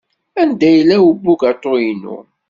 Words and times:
Anda 0.41 0.67
yella 0.75 0.95
ubugaṭu-inu? 1.09 2.17